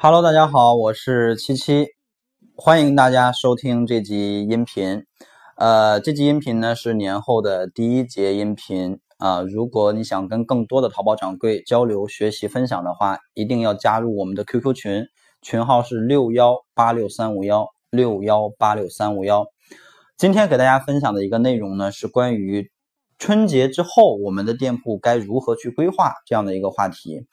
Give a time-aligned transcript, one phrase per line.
[0.00, 1.88] Hello，大家好，我是七七，
[2.54, 5.04] 欢迎大家收听这集音频。
[5.56, 9.42] 呃，这集音频呢是年后的第一节音频啊。
[9.42, 15.04] 如果你想跟更多的淘宝掌柜交流、学习、分享的话，一定要加入我们的 QQ 群，
[15.42, 19.48] 群号是六幺八六三五幺六幺八六三五幺。
[20.16, 22.70] 今天给大家分享的一个内容呢，是关于
[23.18, 27.26] 春节之后我们的店铺该如何去规划这样的一个话题。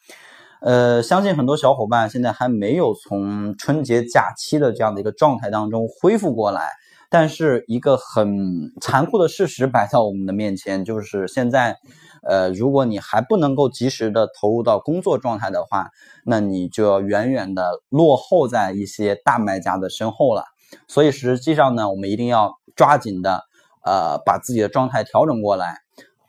[0.62, 6.70] 呃，相信很多小伙伴现在还没有从春节假期的这样的一个状态当中恢复过来，
[7.10, 11.76] 但是一个很残酷的事实摆在我们的面前，就是现在，
[12.22, 15.90] 呃，如果你还不能够及时的投入到工作状态的话，
[16.24, 20.44] 那你就要远远的落后在一些大卖家的身后了。
[20.88, 23.42] 所以实际上呢，我们一定要抓紧的，
[23.84, 25.76] 呃，把自己的状态调整过来。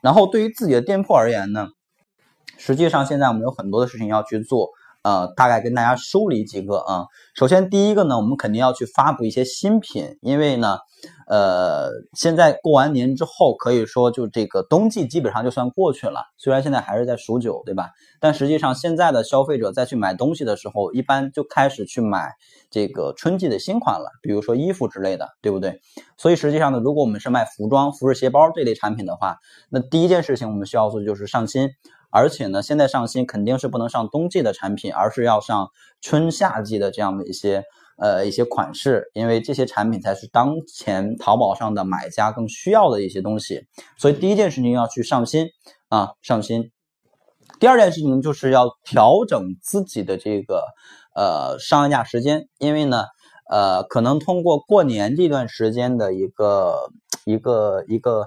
[0.02, 1.70] 然后对于自己的店铺而言呢。
[2.58, 4.70] 实际上，现在我们有很多的事情要去做，
[5.04, 7.06] 呃，大概跟大家梳理几个啊。
[7.36, 10.80] 首先，第一个呢，我们肯定要去发布一些新品，因为呢，
[11.28, 16.22] 呃，现在过完年之后，可以说就这个冬季基本上就算过去了。
[16.38, 17.90] 虽然现在还是在数九，对吧？
[18.20, 22.32] 但实际上，现在的消费者再去买东西的时候，一般就开始去买
[22.72, 25.80] 这个春季的新款了，比如说衣服之类的，对不对？
[26.18, 29.38] 所以实际上呢，如果我们是卖服装、服饰、鞋包这类产品的话，
[29.70, 31.70] 那第一件事情我们需要做的就是上新。
[32.18, 35.70] 而且呢，现在上新肯定是不能上冬季的产品，而是要上
[36.02, 37.64] 春夏季的这样的一些
[38.00, 43.68] 呃一些款式，因为这些产品才是当前淘宝上的买家更需要的一些东西。
[44.00, 45.50] 所以第一件事情要去上新
[45.90, 46.72] 啊，上新。
[47.60, 50.64] 第二件事情就是要调整自己的这个
[51.16, 53.06] 呃上架时间，因为呢
[53.48, 56.90] 呃可能通过过年这段时间的一个
[57.26, 58.26] 一个一个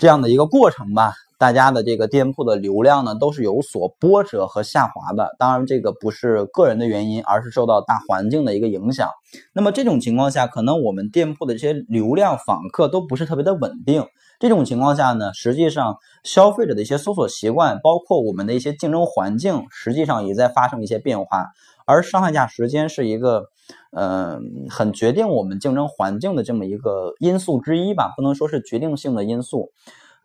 [0.00, 1.14] 这样的一个过程吧。
[1.38, 5.34] 大家的这个店铺的流量呢，都是有所波折和下滑的。
[5.38, 9.10] 当然，这个不是个人的原因，而是受到大环境的一个影响。
[9.52, 14.04] 那么这种情况下，可能我们店铺的这些流量访客都不是特别的稳定。
[14.38, 21.46] 这种情况下呢，实际上消费者的一些搜索习惯，包括我们的一些竞争环境，实际上也在发生一些变化。
[21.86, 23.44] 而上下架时间是一个，
[23.92, 29.70] 嗯，很决定我们竞争环境的这么一个因素之一吧，不能说是决定性的因素。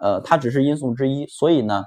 [0.02, 1.84] 呃，它只是因素之一，所以呢，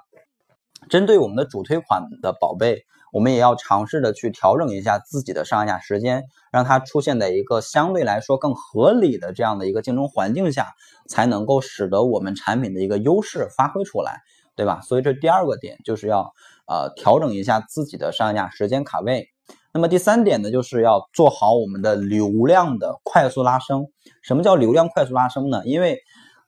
[0.89, 10.75] 针对我们的主推款的宝贝，我们也要尝试的去调整一下自己的上架时间，让它出现在一个相对来说更合理的这样的一个竞争环境下，
[11.09, 14.21] 才能够使得我们产品的一个优势发挥出来，
[14.55, 14.81] 对吧？
[14.81, 16.33] 所以这第二个点就是要
[16.67, 19.29] 呃调整一下自己的上架时间卡位。
[19.73, 23.89] 那么第三点呢，就是要做好我们的流量的快速拉升。
[24.23, 25.63] 什么叫流量快速拉升呢？
[25.65, 25.99] 因为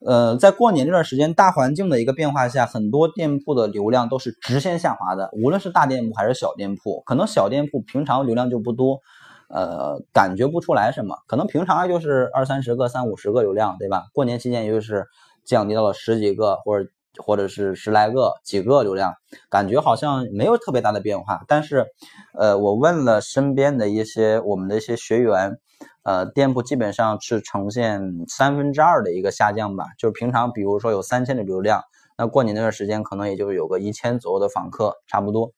[0.05, 5.29] 呃，在过年这段时间，大环境的一个变化下，很多店铺的流量都是直线下滑的。
[5.33, 9.01] 无论是大店铺还是小店铺，可能小店铺平常流量就不多，
[9.49, 11.17] 呃，感觉不出来什么。
[11.25, 14.05] 可能平常就是二三十个、三五十个流量，对吧？
[14.13, 15.07] 过年期间也就是
[15.43, 16.89] 降低到了十几个，或者
[17.19, 19.13] 或者是十来个、几个流量，
[19.49, 21.43] 感觉好像没有特别大的变化。
[21.47, 21.85] 但是，
[22.33, 25.59] 呃，我问了身边的一些我们的一些学员。
[26.03, 31.83] 呃，店铺基本上是呈现三分之二的一个下降吧，就是平常比如说有三千的流量，
[32.17, 35.51] 那过年那段时间可能也就有个一千左右的访客，差不多。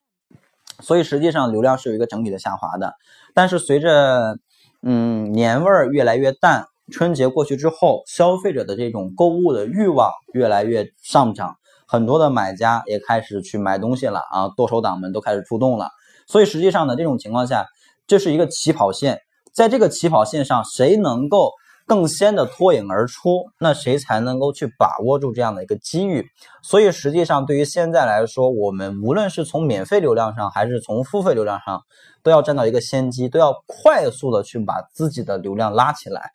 [0.80, 2.96] 所以实际上流量是有一个整体的下滑的。
[3.36, 4.40] 但是随着
[4.82, 11.56] 嗯年味儿越来越淡，春节过去之后，消费者的这种购物的欲望越来越上涨，
[11.88, 15.90] 很多的买家也开始去买东西了啊，剁手党们都开始出动了。
[16.28, 17.66] 所以实际上呢，这种情况下，
[18.08, 19.22] 这是一个起跑线。
[19.52, 21.52] 在这个起跑线上，谁能够
[21.88, 26.24] 更先的脱颖而出，那谁才能够去把握住这样的一个机遇。
[26.62, 31.82] 所以实际上，对于现在来说，我们无论是从免费流量上，还是从付费流量上，
[32.22, 36.30] 都要占到一个先机，都要快速的去把自己的流量拉起来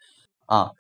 [0.47, 0.71] 啊。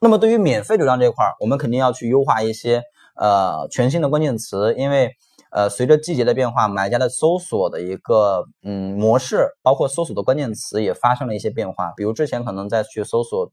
[0.00, 2.82] 那么对于免费流量这块儿，我们肯定要去优化一些
[3.16, 5.12] 呃全新的关键词，因为。
[5.54, 11.92] 呃，随着季节的变化，买家的搜索的一个嗯模式，包括搜索的关键词也发生了一些变化。
[11.94, 13.52] 比如之前可能在去搜索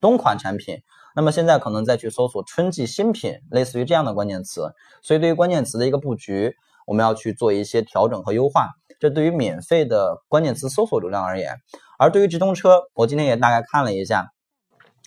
[0.00, 0.78] 冬款产品，
[1.14, 4.72] 那么现在可能再去搜索春季新品，类似于这样的关键词。
[5.02, 6.54] 所以对于关键词的一个布局，
[6.86, 8.70] 我们要去做一些调整和优化。
[8.98, 11.58] 这对于免费的关键词搜索流量而言，
[11.98, 14.30] 而对于直通车，我今天也大概看了一下，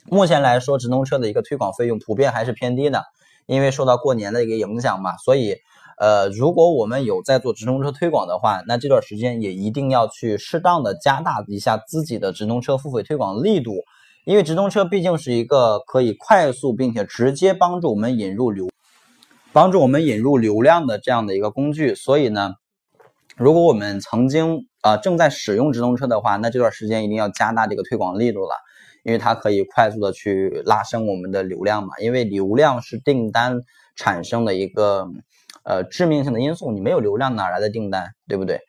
[0.09, 3.03] 目前来说直通车的一个推广费用普遍还是偏低的，
[3.45, 5.57] 因为受到过年的一个影响嘛，所以。
[5.99, 13.71] 呃，如果我们有在做直通车推广的话，那这段时间也一定要去适当的加大一下自己的直通车付费推广力度，
[14.23, 18.69] 因为直通车毕竟是一个可以快速并且直接帮助我们引入流，
[19.51, 22.53] 帮助我们引入流量的这样的一个工具，所以呢，
[23.35, 28.51] 如果我们曾经啊正在使用直通车的话，那这段时间一定要加大这个推广力度了，
[29.07, 31.89] 因为它可以快速的去拉升我们的流量嘛。
[31.99, 33.57] 因为流量是订单
[33.95, 35.07] 产生的一个
[35.63, 38.59] 呃致命性的因素，你没有流量哪来的订单，对不对？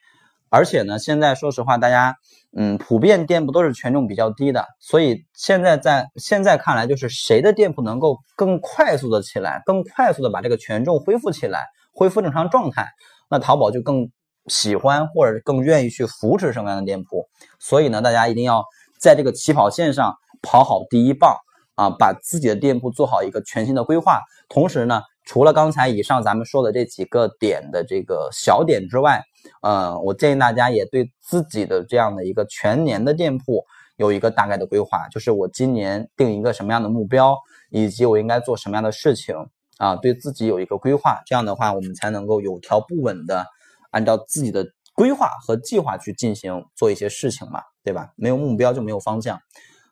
[0.48, 2.14] 而且呢，现在说实话，大家
[2.56, 12.88] 嗯普遍店铺都是权重比较低的，所以现在在现在看来，就是谁的店铺能够更快速的起来，更快速的把这个权重恢复起来，恢复正常状态，
[13.28, 14.08] 那淘宝就更。
[14.50, 17.28] 喜欢或者更愿意去扶持什么样的店铺，
[17.60, 18.64] 所以呢，大家一定要
[18.98, 21.36] 在这个起跑线上跑好第一棒
[21.74, 24.20] 啊，把自己的店铺做好一个全新的规划。
[24.48, 29.22] 同时呢，除了刚才以上咱们说的这几个点的这个小点之外，
[29.62, 33.64] 呃，我建议大家也对自己的这样的一个全年的店铺
[33.96, 37.36] 有一个大概的规划，就是我今年定一个什么样的目标，
[37.70, 39.34] 以及我应该做什么样的事情
[39.78, 41.20] 啊，对自己有一个规划。
[41.26, 43.46] 这样的话，我们才能够有条不紊的。
[43.90, 48.12] 按照自己的规划和计划去进行做一些事情嘛，对吧？
[48.16, 49.40] 没有目标就没有方向。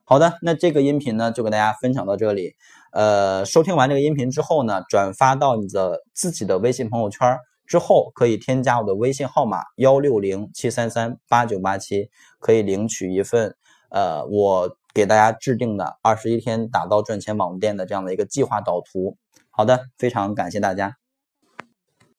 [0.08, 2.54] 好的，那这个音频呢就给大家分享到这里。
[2.92, 7.36] 呃，收听完这个音频之后呢，转发到你的自己的微信朋友圈
[7.66, 12.08] 之后，可以添加我的微信号码幺六零七三三八九八七，
[12.38, 13.56] 可以领取一份
[13.90, 19.16] 呃我给大家制定的二十一天打造赚钱网店的这样的一个计划导图。
[19.50, 20.94] 好的，非常感谢大家。